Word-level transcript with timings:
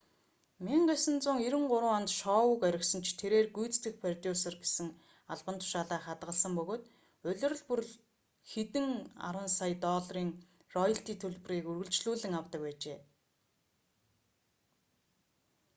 1993 0.65 1.89
онд 1.97 2.09
шоуг 2.19 2.59
орхисон 2.69 3.01
ч 3.05 3.07
тэрээр 3.19 3.47
гүйцэтгэх 3.55 3.95
продюсер 4.03 4.53
гэсэн 4.63 4.87
албан 5.33 5.55
тушаалаа 5.59 5.99
хадгалсан 6.05 6.51
бөгөөд 6.57 6.83
улирал 7.29 7.59
бүр 7.67 7.81
хэдэн 8.51 8.87
арван 9.27 9.49
сая 9.57 9.73
долларын 9.85 10.29
роялти 10.75 11.13
төлбөрийг 11.21 11.65
үргэлжлүүлэн 11.71 12.33
авдаг 12.39 12.61
байжээ 12.65 12.99